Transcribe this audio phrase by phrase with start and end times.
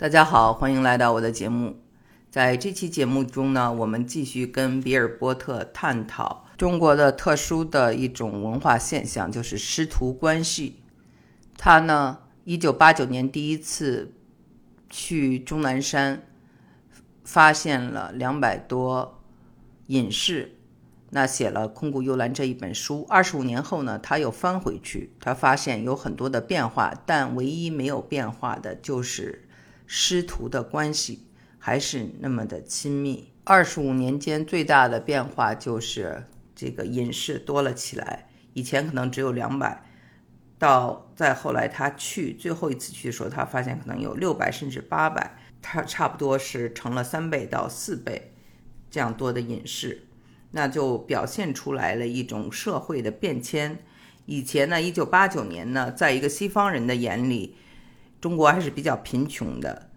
[0.00, 1.76] 大家好，欢迎来到我的节目。
[2.30, 10.76] 在这期节目中呢，我们继续跟比尔波特探讨中国的特殊的一种文化现象，就是师徒关系。
[11.58, 14.14] 他呢，一九八九年第一次
[14.88, 16.22] 去终南山，
[17.22, 19.20] 发现了两百多
[19.88, 20.56] 隐士，
[21.10, 23.06] 那写了《空谷幽兰》这一本书。
[23.10, 29.44] 二十五年后呢，他又翻回去，他发现有很多的变化，但唯一没有变化的就是。
[29.92, 31.26] 师徒的关系
[31.58, 33.32] 还是那么的亲密。
[33.42, 39.82] 二十五年间最大的变化就是这个隐士多了起来，以前可能只有两百，
[40.60, 48.32] 到再后来他去最后一次去的时候，他发现可能有六百甚至八百，他差不多是成了三倍到四倍
[48.92, 50.06] 这样多的隐士，
[50.52, 53.82] 那就表现出来了一种社会的变迁。
[54.26, 57.56] 以前呢，一九八九年呢，在一个西方人的眼里。
[58.20, 59.90] 中国还是比较贫穷的，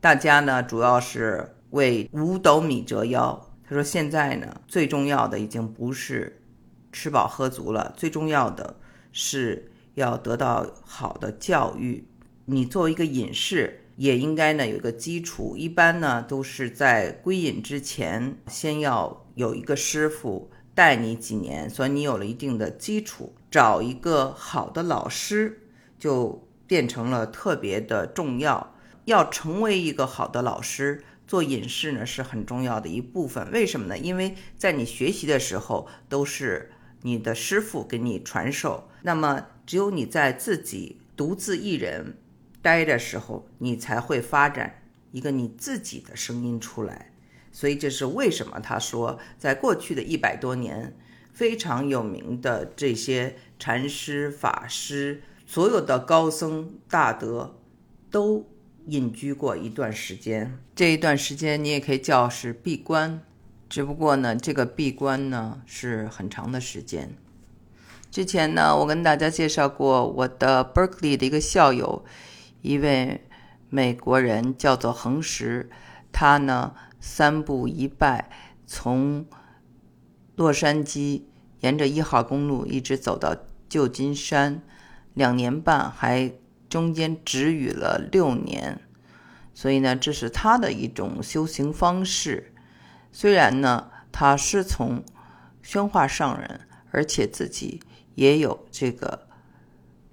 [0.00, 3.50] 大家呢主要是为五斗米折腰。
[3.66, 6.42] 他说：“现在呢，最重要的已经不是
[6.92, 8.76] 吃饱喝足了，最重要的
[9.10, 12.06] 是要得到好的教育。
[12.44, 15.56] 你作为一个隐士，也应该呢有一个基础。
[15.56, 25.62] 一般呢都是在归隐之前，先要有一个师傅带你几年，所以你有了一定的基础，找一个好的老师
[25.98, 33.50] 就。”变成了特别的重要，要成为一个好的老师，做隐士呢是很重要的一部分。
[33.50, 33.98] 为什么呢？
[33.98, 42.16] 因为在你学习的时候，都是你的师傅给你传授，那么只有你在自己独自一人
[42.62, 47.12] 待的时候，你才会发展一个你自己的声音出来。
[47.52, 50.96] 所以这是为什么他说，在过去的一百多年，
[51.32, 55.22] 非常有名的这些禅师、法师。
[55.54, 57.54] 所有的高僧大德
[58.10, 58.44] 都
[58.86, 63.20] 隐居过一段时间，这一段时间你也可以叫是闭关，
[63.68, 67.16] 只不过呢，这个闭关呢是很长的时间。
[68.10, 72.04] 之前呢，我跟大家介绍过我的 Berkeley 的一个校友，
[72.60, 73.24] 一位
[73.70, 75.70] 美国人叫做恒石，
[76.10, 78.28] 他呢三步一拜，
[78.66, 79.24] 从
[80.34, 81.22] 洛杉矶
[81.60, 83.36] 沿着一号公路一直走到
[83.68, 84.60] 旧金山。
[85.14, 86.32] 两年半，还
[86.68, 88.80] 中间止语了六年，
[89.54, 92.52] 所以呢，这是他的一种修行方式。
[93.12, 95.04] 虽然呢，他师从
[95.62, 96.60] 宣化上人，
[96.90, 97.80] 而且自己
[98.16, 99.28] 也有这个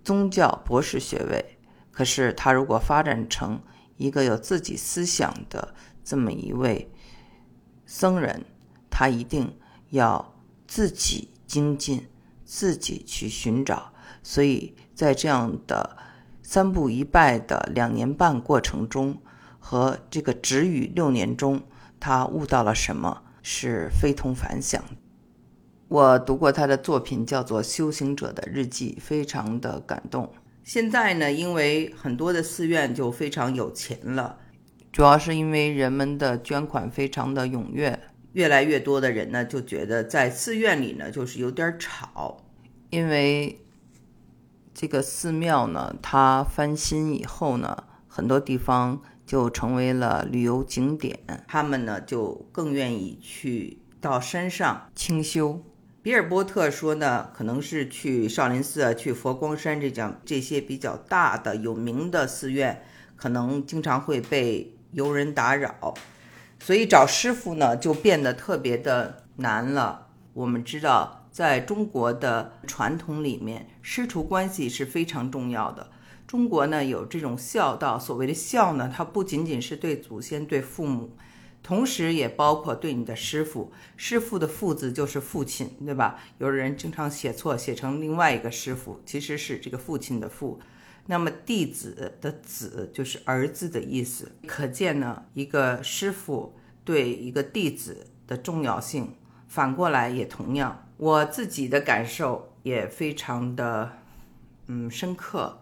[0.04, 1.58] 宗教博士学位，
[1.92, 3.62] 可是他如果发展成
[3.98, 5.74] 一个有自己思想的
[6.04, 6.92] 这么一位
[7.88, 8.46] 僧人，
[8.90, 9.58] 他一定
[9.90, 10.36] 要
[10.68, 12.08] 自己精进，
[12.46, 13.92] 自己去寻找。
[14.24, 15.98] 所以在这样的
[16.44, 19.18] 三步一拜的两年半过程中，
[19.60, 21.62] 和这个止语六年中，
[22.00, 24.84] 他悟到了什么是非同凡响。
[25.88, 30.32] 我读过他的作品，叫做《修行者的日记》，非常的感动。
[30.64, 34.38] 现在呢，因为很多的寺院就非常有钱了，
[34.92, 38.00] 主要是因为人们的捐款非常的踊跃，
[38.34, 42.38] 越来越多的人呢就觉得在寺院里呢就是有点吵，
[42.90, 43.58] 因为。
[44.74, 55.62] 这个寺庙呢，它翻新以后呢，很多地方就成为了旅游景点，他们呢就更愿意去到山上清修。
[56.02, 62.82] 比尔波特说呢，可能是去少林寺啊、去佛光山这样这些比较大的有名的寺院，
[63.16, 65.94] 可能经常会被游人打扰，
[66.60, 70.08] 所以找师傅呢就变得特别的难了。
[70.34, 71.21] 我们知道。
[71.32, 75.90] 在中国的传统里面，师徒关系是非常重要的。
[76.28, 81.16] 中国呢有这种孝道，所谓的孝呢，它不仅仅是对祖先、对父母，
[81.64, 83.72] 同时也包括对你的师傅。
[83.96, 86.20] 师傅的父字就是父亲，对吧？
[86.38, 90.60] 有人经常写错，写成另外一个师傅，其实是这个父亲的父。
[91.08, 96.56] 那么弟子的子就是儿子的意思，可见呢，一个师傅
[96.86, 99.16] 对一个弟子的重要性。
[99.48, 100.88] 反过来也同样。
[101.02, 103.92] 我自己的感受也非常的，
[104.68, 105.58] 嗯，深刻。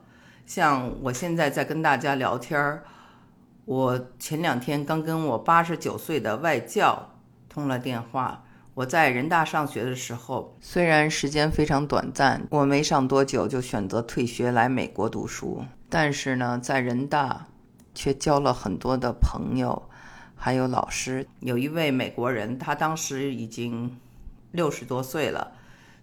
[0.45, 2.83] 像我现在在跟大家聊天儿，
[3.63, 7.15] 我前两天刚跟我八十九岁的外教
[7.47, 8.43] 通了电话。
[8.73, 17.47] 我在人大上学的时候，虽然时间非常短暂，我没上多久就选择退学来美国读书，但是呢，在人大
[17.95, 19.89] 却交了很多的朋友，
[20.35, 21.25] 还有老师。
[21.39, 23.97] 有一位美国人，他当时已经。
[24.51, 25.53] 六十多岁了，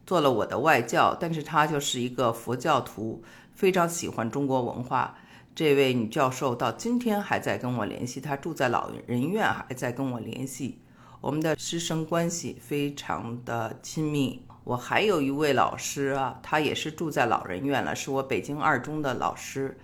[0.06, 3.22] 做了我的外教，但是他就是一个佛教徒，
[3.54, 5.16] 非常喜欢中国文化。
[5.54, 10.82] 这位女教授到今天还在跟我联系，她住在老人院，还在跟我联系，
[11.22, 14.44] 我们的师生关系非常的亲密。
[14.64, 19.78] 我还有一位老师啊，他也是住在老人院了，是我北京二中的老师，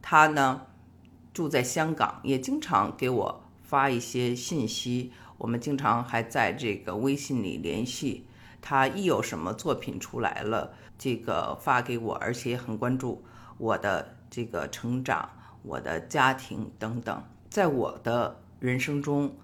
[0.00, 0.62] 他呢
[1.34, 8.26] 住在香港，也经常给我发一些信息，我们经常还在这个微信里联系。
[8.60, 13.24] 他一有什么作品出来了，这个发给我，而且也很关注
[13.56, 15.30] 我的这个成长、
[15.62, 19.34] 我的家庭等等，在我的人生中，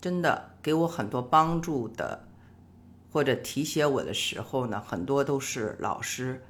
[0.00, 2.26] 真的给我很多帮助的。
[3.10, 6.42] 或者提携我的时候呢，很多都是老师。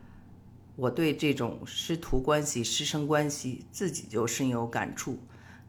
[0.77, 5.19] 我对这种师徒关系、师生关系自己就深有感触。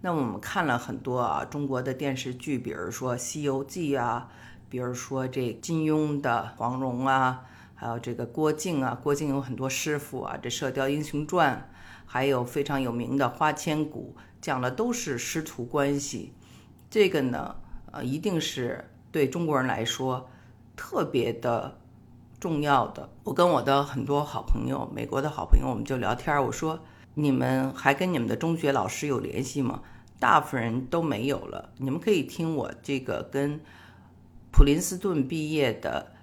[0.05, 4.27] 那我们看了很多啊中国的电视剧，比如说《西游记》啊，
[4.67, 11.69] 比如说这金庸的黄蓉啊，还有这个郭靖啊，郭靖有很多师傅啊，这《射雕英雄传》，
[12.05, 16.33] 还有非常有名的《花千骨》，讲的都是师徒关系。
[16.89, 17.55] 这个呢，
[17.93, 20.29] 呃，一定是对中国人来说。
[20.75, 21.79] 特别的
[22.39, 26.43] 重要的，我跟我的很多好朋友，美国的好朋友，我们就聊天。
[26.43, 26.79] 我说
[27.15, 29.81] ：“你们还跟你们的中学老师有联系吗？”
[30.19, 31.73] 大部分人都没有了。
[31.77, 33.59] 你们可以听我这个跟
[34.51, 36.13] 普林斯顿毕业的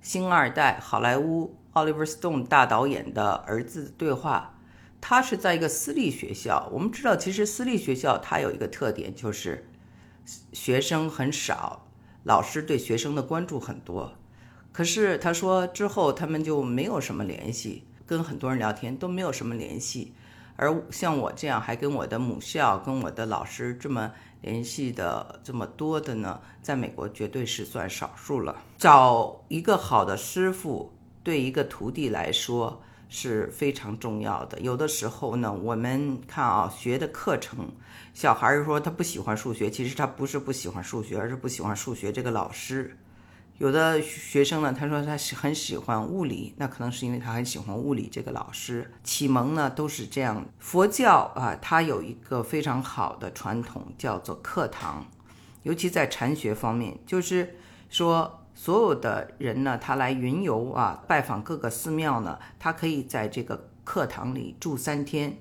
[0.00, 4.56] 星二代、好莱坞 Oliver Stone 大导演的儿子对话。
[5.02, 6.68] 他是在一个私立学校。
[6.72, 9.66] 我们知道，其实私立学校它有一个特点，就是
[10.52, 11.86] 学生很少。
[12.24, 14.12] 老师对学生的关注很多，
[14.72, 20.12] 可是他说之后他们就没有什么联系，跟很多人聊天都没有什么联系。
[20.56, 24.10] 而像我这样还跟我的母校、跟我的老师这么
[24.40, 28.56] 联系的这么多的呢，在美国绝对是算少数了。
[28.76, 30.92] 找一个好的师傅，
[31.22, 32.82] 对一个徒弟来说。
[33.12, 34.60] 是非常重要的。
[34.60, 37.68] 有的时候呢，我们看啊，学的课程，
[38.14, 42.96] 小孩儿说他不喜欢数学，其实他不是不喜欢数学，而是不喜欢数学这个老师。
[43.60, 48.90] 有的学生呢，他说他是很喜欢物理，那可能是因为他很喜欢物理这个老师。
[49.04, 50.46] 启蒙呢都是这样。
[50.58, 55.06] 佛教啊，它有一个非常好的传统，叫做课堂，
[55.62, 57.56] 尤其在禅学方面，就是
[57.88, 58.38] 说。
[58.52, 65.38] 所有的人呢，他来云游啊，拜访各个寺庙呢，他可以在这个课堂里住三天。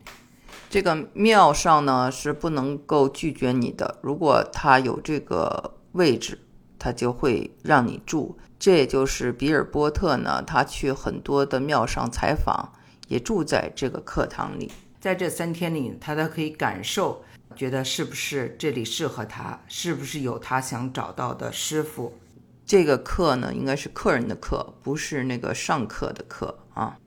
[0.69, 6.39] 这个庙上呢是不能够拒绝你的，如果他有这个位置，
[6.79, 8.39] 他就会让你住。
[8.57, 12.73] 这也就是比尔波特呢，他去很多的庙上采访，
[13.07, 14.71] 也住在这个课堂里。
[14.99, 17.23] 在这三天里，他都可以感受，
[17.55, 22.17] 觉得是不是这里适合他，是不是有他想找到的师傅。
[22.65, 26.97] 这个课呢，应该是客人的课，不是那个上课的课啊。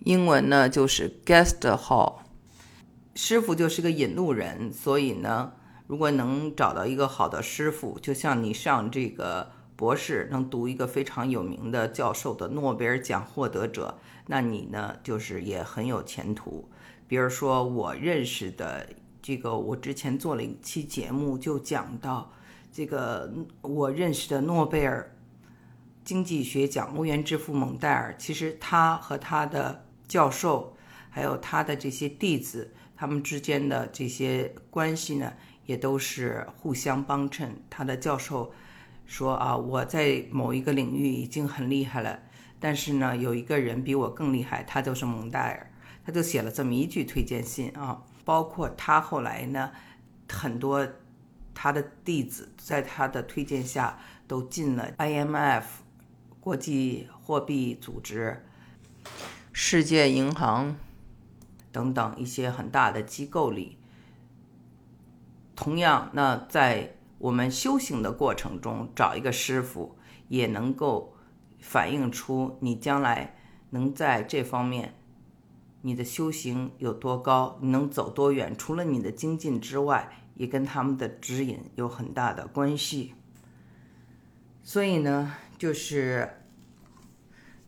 [0.00, 2.16] 英文呢就是 guest hall，
[3.14, 5.52] 师傅就是个引路人，所以呢，
[5.92, 13.98] 如果能找到一个好的师傅，就像你上这个博士，能读一个非常有名的教授的诺贝尔奖获得者，
[14.28, 16.66] 那你呢就是也很有前途。
[17.06, 18.88] 比如说我认识的
[19.20, 22.32] 这个，我之前做了一期节目，就讲到。
[22.72, 23.30] 这个
[23.60, 25.14] 我认识的诺贝尔
[26.06, 30.74] 经济学奖欧元之父蒙代尔，其实他和他的教授，
[31.10, 35.34] 还有他的这些弟子，他们之间的这些关系呢，
[35.66, 37.62] 也都是互相帮衬。
[37.68, 38.52] 他的教授
[39.06, 42.20] 说啊，我在某一个领域已经很厉害了，
[42.58, 45.70] 但是呢，有一个人比我更厉害，他就是蒙代尔，
[46.04, 48.02] 他就写了这么一句推荐信啊。
[48.24, 49.70] 包括他后来呢，
[50.28, 50.88] 很多。
[51.54, 55.64] 他的弟子在他的推荐下都进了 IMF
[56.40, 58.42] 国际货币组织、
[59.52, 60.74] 世界银行
[61.70, 63.76] 等等一些很大的机构里。
[65.62, 69.96] 同样，那在我们修行的过程中，找一个师傅
[70.28, 71.14] 也能够
[71.60, 73.36] 反映出你将来
[73.70, 74.94] 能在这方面
[75.82, 78.56] 你的修行有多高，你能走多远。
[78.56, 80.18] 除了你的精进之外。
[80.34, 83.14] 也跟他们的指引有很大的关系，
[84.62, 86.38] 所以呢，就是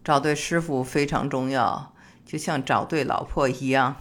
[0.02, 3.96] 找对师傅非常重要，就像找对老婆一样，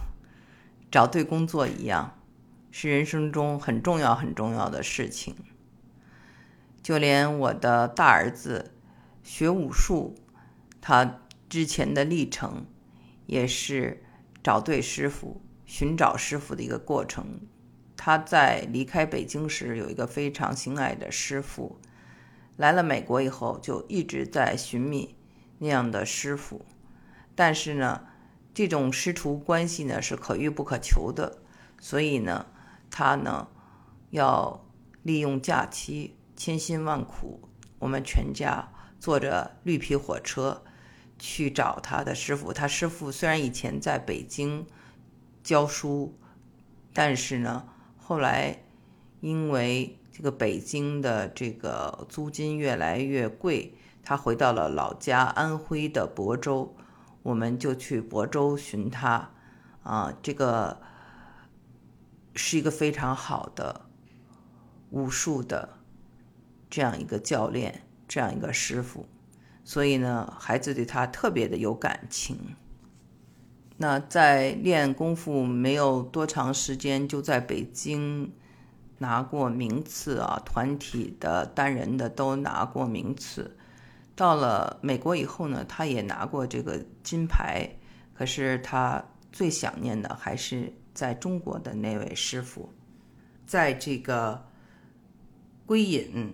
[0.90, 2.18] 找对工作一样，
[2.76, 5.36] 是人生中很重要很重要的事情。
[6.82, 8.72] 就连我的大儿子
[9.22, 10.16] 学武术，
[10.80, 12.66] 他之前的历程
[13.26, 14.02] 也是
[14.42, 17.42] 找对师傅、寻找师傅的一个过程。
[17.96, 21.78] 他在离开北京时有一个非常心爱的师傅，
[22.56, 25.14] 来了美国以后就一直在寻觅
[25.58, 26.64] 那样的师傅，
[27.36, 28.08] 但是呢，
[28.52, 31.38] 这种师徒关系呢是可遇不可求的，
[31.80, 32.46] 所以呢，
[32.96, 33.48] 他呢
[34.10, 34.64] 要
[35.02, 37.48] 利用假期，千辛万苦，
[37.80, 38.68] 我们全家
[39.00, 40.62] 坐着绿皮火车
[41.18, 42.52] 去找他的师傅。
[42.52, 44.64] 他师傅虽然以前在北京
[45.42, 46.16] 教书，
[46.92, 47.64] 但是呢，
[47.96, 48.62] 后来
[49.20, 53.74] 因为这个北京的这个租金越来越贵，
[54.04, 56.76] 他回到了老家安徽的亳州。
[57.24, 59.30] 我们就去亳州寻他，
[59.82, 60.80] 啊，这个
[62.34, 63.80] 是一个非常好的
[64.90, 65.68] 武术的
[66.68, 69.06] 这样一个教练，这样一个师傅，
[69.64, 72.36] 所以呢，孩子对他特别的有感情。
[73.76, 78.32] 那在练功夫没有多长时间，就在北京
[78.98, 83.56] 拿过名次啊，团体的、单人的都拿过名次。
[84.14, 87.68] 到了美国以后呢，他也拿过这个金牌，
[88.14, 92.72] 可是他最想念的还是在中国的那位师傅。
[93.44, 94.46] 在这个
[95.66, 96.32] 归隐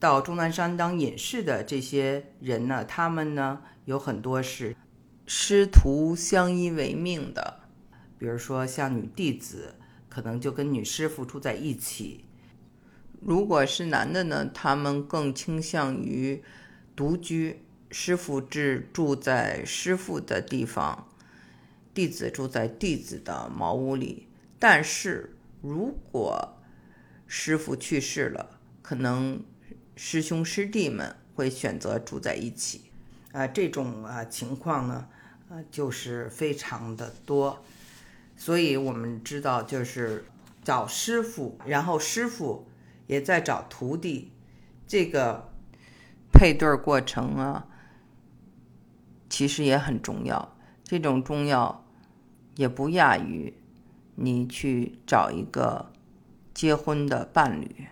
[0.00, 4.74] 到终南山当隐士的这些人呢，他们呢有很多是
[5.26, 7.60] 师徒相依为命的，
[8.18, 9.76] 比如说像女弟子，
[10.08, 12.24] 可能就跟女师傅住在一起；
[13.20, 16.42] 如果是男的呢，他们更倾向于。
[16.96, 21.08] 独居，师傅制住在师傅的地方，
[21.94, 24.28] 弟子住在弟子的茅屋里。
[24.58, 26.56] 但是如果
[27.26, 29.42] 师傅去世了，可能
[29.96, 32.90] 师兄师弟们会选择住在一起。
[33.32, 35.08] 啊，这种啊情况呢，
[35.48, 37.64] 呃，就是非常的多。
[38.36, 40.24] 所以我们知道，就是
[40.64, 42.66] 找师傅，然后师傅
[43.06, 44.32] 也在找徒弟，
[44.86, 45.48] 这个。
[46.32, 47.66] 配对过程啊，
[49.28, 50.56] 其实也很重要。
[50.90, 51.84] 这种重要
[52.56, 53.54] 也不亚于
[54.16, 55.92] 你去找一个
[56.52, 57.86] 结婚的伴侣。